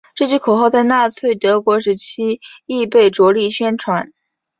[0.15, 4.11] 这句口号在纳粹德国时期亦被着力宣传。